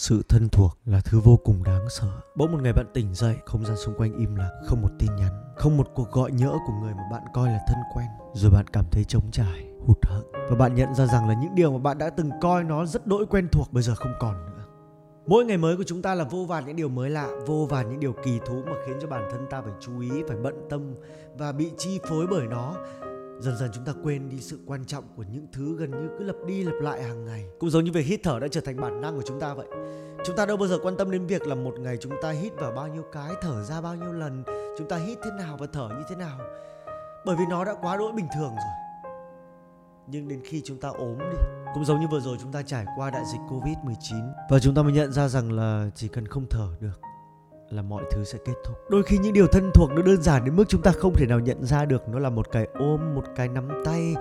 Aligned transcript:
Sự 0.00 0.22
thân 0.28 0.48
thuộc 0.48 0.78
là 0.84 1.00
thứ 1.04 1.20
vô 1.20 1.36
cùng 1.44 1.64
đáng 1.64 1.86
sợ. 1.90 2.10
Bỗng 2.36 2.52
một 2.52 2.58
ngày 2.62 2.72
bạn 2.72 2.86
tỉnh 2.94 3.14
dậy, 3.14 3.36
không 3.46 3.64
gian 3.64 3.76
xung 3.76 3.94
quanh 3.98 4.18
im 4.18 4.34
lặng, 4.34 4.62
không 4.66 4.82
một 4.82 4.88
tin 4.98 5.16
nhắn, 5.16 5.54
không 5.56 5.76
một 5.76 5.88
cuộc 5.94 6.10
gọi 6.10 6.32
nhỡ 6.32 6.52
của 6.66 6.72
người 6.82 6.94
mà 6.94 7.02
bạn 7.10 7.22
coi 7.34 7.48
là 7.48 7.58
thân 7.68 7.78
quen. 7.94 8.06
Rồi 8.34 8.50
bạn 8.50 8.66
cảm 8.72 8.84
thấy 8.90 9.04
trống 9.04 9.30
trải, 9.32 9.66
hụt 9.86 10.06
hẫng 10.06 10.32
và 10.50 10.56
bạn 10.56 10.74
nhận 10.74 10.94
ra 10.94 11.06
rằng 11.06 11.28
là 11.28 11.34
những 11.42 11.54
điều 11.54 11.72
mà 11.72 11.78
bạn 11.78 11.98
đã 11.98 12.10
từng 12.10 12.30
coi 12.40 12.64
nó 12.64 12.86
rất 12.86 13.06
đỗi 13.06 13.26
quen 13.26 13.48
thuộc 13.52 13.72
bây 13.72 13.82
giờ 13.82 13.94
không 13.94 14.12
còn 14.20 14.34
nữa. 14.46 14.64
Mỗi 15.26 15.44
ngày 15.44 15.56
mới 15.56 15.76
của 15.76 15.84
chúng 15.86 16.02
ta 16.02 16.14
là 16.14 16.24
vô 16.24 16.44
vàn 16.44 16.66
những 16.66 16.76
điều 16.76 16.88
mới 16.88 17.10
lạ, 17.10 17.28
vô 17.46 17.66
vàn 17.70 17.90
những 17.90 18.00
điều 18.00 18.12
kỳ 18.24 18.40
thú 18.46 18.62
mà 18.66 18.76
khiến 18.86 18.96
cho 19.00 19.08
bản 19.08 19.28
thân 19.32 19.46
ta 19.50 19.62
phải 19.62 19.72
chú 19.80 20.00
ý, 20.00 20.10
phải 20.28 20.36
bận 20.36 20.66
tâm 20.70 20.94
và 21.38 21.52
bị 21.52 21.70
chi 21.78 22.00
phối 22.08 22.26
bởi 22.26 22.46
nó 22.46 22.74
dần 23.40 23.56
dần 23.56 23.70
chúng 23.72 23.84
ta 23.84 23.92
quên 24.02 24.28
đi 24.28 24.40
sự 24.40 24.58
quan 24.66 24.84
trọng 24.84 25.04
của 25.16 25.24
những 25.32 25.46
thứ 25.52 25.76
gần 25.78 25.90
như 25.90 26.08
cứ 26.18 26.24
lặp 26.24 26.36
đi 26.46 26.64
lặp 26.64 26.74
lại 26.80 27.02
hàng 27.02 27.24
ngày. 27.24 27.44
Cũng 27.58 27.70
giống 27.70 27.84
như 27.84 27.92
việc 27.92 28.06
hít 28.06 28.20
thở 28.22 28.40
đã 28.40 28.48
trở 28.50 28.60
thành 28.60 28.80
bản 28.80 29.00
năng 29.00 29.16
của 29.16 29.22
chúng 29.26 29.40
ta 29.40 29.54
vậy. 29.54 29.66
Chúng 30.24 30.36
ta 30.36 30.46
đâu 30.46 30.56
bao 30.56 30.68
giờ 30.68 30.78
quan 30.82 30.96
tâm 30.96 31.10
đến 31.10 31.26
việc 31.26 31.46
là 31.46 31.54
một 31.54 31.74
ngày 31.78 31.96
chúng 32.00 32.12
ta 32.22 32.30
hít 32.30 32.52
vào 32.56 32.72
bao 32.72 32.88
nhiêu 32.88 33.02
cái, 33.12 33.32
thở 33.40 33.64
ra 33.64 33.80
bao 33.80 33.94
nhiêu 33.94 34.12
lần, 34.12 34.42
chúng 34.78 34.88
ta 34.88 34.96
hít 34.96 35.18
thế 35.24 35.30
nào 35.38 35.56
và 35.56 35.66
thở 35.72 35.88
như 35.88 36.04
thế 36.08 36.16
nào. 36.16 36.38
Bởi 37.26 37.36
vì 37.36 37.44
nó 37.50 37.64
đã 37.64 37.74
quá 37.82 37.96
đỗi 37.96 38.12
bình 38.12 38.26
thường 38.34 38.50
rồi. 38.50 39.14
Nhưng 40.06 40.28
đến 40.28 40.40
khi 40.44 40.62
chúng 40.64 40.80
ta 40.80 40.88
ốm 40.88 41.18
đi, 41.18 41.38
cũng 41.74 41.84
giống 41.84 42.00
như 42.00 42.06
vừa 42.10 42.20
rồi 42.20 42.36
chúng 42.42 42.52
ta 42.52 42.62
trải 42.62 42.86
qua 42.96 43.10
đại 43.10 43.22
dịch 43.32 43.40
covid 43.50 43.76
19 43.84 44.18
và 44.50 44.58
chúng 44.58 44.74
ta 44.74 44.82
mới 44.82 44.92
nhận 44.92 45.12
ra 45.12 45.28
rằng 45.28 45.52
là 45.52 45.90
chỉ 45.94 46.08
cần 46.08 46.26
không 46.28 46.46
thở 46.50 46.68
được 46.80 47.00
là 47.70 47.82
mọi 47.82 48.04
thứ 48.10 48.24
sẽ 48.24 48.38
kết 48.44 48.52
thúc. 48.64 48.76
Đôi 48.88 49.02
khi 49.02 49.18
những 49.18 49.32
điều 49.32 49.46
thân 49.46 49.70
thuộc 49.74 49.90
nó 49.90 50.02
đơn 50.02 50.22
giản 50.22 50.44
đến 50.44 50.56
mức 50.56 50.64
chúng 50.68 50.82
ta 50.82 50.92
không 50.92 51.14
thể 51.14 51.26
nào 51.26 51.40
nhận 51.40 51.64
ra 51.64 51.84
được. 51.84 52.08
Nó 52.08 52.18
là 52.18 52.30
một 52.30 52.50
cái 52.52 52.68
ôm, 52.74 53.14
một 53.14 53.24
cái 53.36 53.48
nắm 53.48 53.68
tay, 53.84 54.14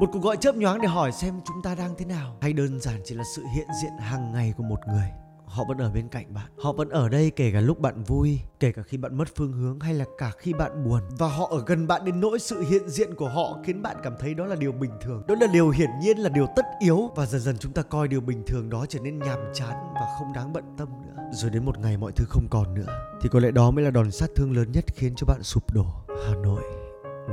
một 0.00 0.06
cuộc 0.12 0.22
gọi 0.22 0.36
chớp 0.36 0.54
nhoáng 0.54 0.80
để 0.80 0.88
hỏi 0.88 1.12
xem 1.12 1.40
chúng 1.46 1.62
ta 1.62 1.74
đang 1.74 1.94
thế 1.98 2.04
nào. 2.04 2.36
Hay 2.40 2.52
đơn 2.52 2.80
giản 2.80 3.00
chỉ 3.04 3.14
là 3.14 3.24
sự 3.36 3.42
hiện 3.54 3.66
diện 3.82 3.92
hàng 4.00 4.32
ngày 4.32 4.54
của 4.56 4.62
một 4.62 4.78
người 4.88 5.10
họ 5.50 5.64
vẫn 5.64 5.78
ở 5.78 5.90
bên 5.90 6.08
cạnh 6.08 6.34
bạn. 6.34 6.46
Họ 6.58 6.72
vẫn 6.72 6.88
ở 6.88 7.08
đây 7.08 7.30
kể 7.30 7.50
cả 7.52 7.60
lúc 7.60 7.80
bạn 7.80 8.02
vui 8.02 8.40
kể 8.60 8.72
cả 8.72 8.82
khi 8.82 8.96
bạn 8.96 9.16
mất 9.16 9.28
phương 9.36 9.52
hướng 9.52 9.80
hay 9.80 9.94
là 9.94 10.04
cả 10.18 10.30
khi 10.38 10.52
bạn 10.52 10.84
buồn. 10.84 11.00
Và 11.18 11.28
họ 11.28 11.48
ở 11.50 11.62
gần 11.66 11.86
bạn 11.86 12.04
đến 12.04 12.20
nỗi 12.20 12.38
sự 12.38 12.60
hiện 12.60 12.88
diện 12.88 13.14
của 13.14 13.28
họ 13.28 13.58
khiến 13.64 13.82
bạn 13.82 13.96
cảm 14.02 14.12
thấy 14.20 14.34
đó 14.34 14.46
là 14.46 14.56
điều 14.56 14.72
bình 14.72 14.90
thường. 15.00 15.22
Đó 15.28 15.34
là 15.40 15.46
điều 15.52 15.70
hiển 15.70 15.90
nhiên 16.00 16.18
là 16.18 16.28
điều 16.28 16.46
tất 16.56 16.66
yếu. 16.80 17.10
Và 17.16 17.26
dần 17.26 17.40
dần 17.40 17.56
chúng 17.58 17.72
ta 17.72 17.82
coi 17.82 18.08
điều 18.08 18.20
bình 18.20 18.42
thường 18.46 18.70
đó 18.70 18.86
trở 18.88 19.00
nên 19.00 19.18
nhàm 19.18 19.38
chán 19.54 19.74
và 19.94 20.06
không 20.18 20.32
đáng 20.32 20.52
bận 20.52 20.64
tâm 20.78 20.88
nữa. 21.02 21.22
Rồi 21.32 21.50
đến 21.50 21.64
một 21.64 21.78
ngày 21.78 21.96
mọi 21.96 22.12
thứ 22.12 22.24
không 22.28 22.46
còn 22.50 22.74
nữa 22.74 22.86
thì 23.20 23.28
có 23.28 23.40
lẽ 23.40 23.50
đó 23.50 23.70
mới 23.70 23.84
là 23.84 23.90
đòn 23.90 24.10
sát 24.10 24.30
thương 24.36 24.56
lớn 24.56 24.72
nhất 24.72 24.84
khiến 24.94 25.12
cho 25.16 25.26
bạn 25.26 25.42
sụp 25.42 25.74
đổ. 25.74 25.86
Hà 26.26 26.34
nội 26.34 26.62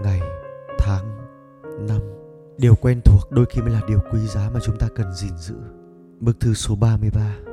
ngày 0.03 0.21
tháng 0.79 1.17
năm. 1.87 2.01
Điều 2.57 2.75
quen 2.75 3.01
thuộc 3.05 3.31
đôi 3.31 3.45
khi 3.49 3.61
mới 3.61 3.69
là 3.69 3.81
điều 3.87 3.99
quý 4.11 4.19
giá 4.27 4.49
mà 4.53 4.59
chúng 4.63 4.77
ta 4.77 4.87
cần 4.95 5.13
gìn 5.13 5.37
giữ. 5.37 5.55
Bức 6.19 6.39
thư 6.39 6.53
số 6.53 6.75
33 6.75 7.46